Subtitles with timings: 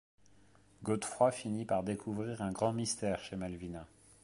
[0.81, 3.85] Godefroid finit par découvrir un grand mystère chez Malvina.